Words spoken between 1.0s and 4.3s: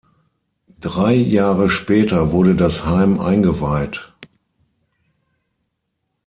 Jahre später wurde das Heim eingeweiht.